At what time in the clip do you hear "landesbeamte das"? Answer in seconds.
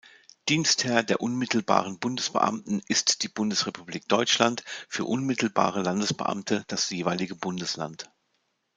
5.83-6.89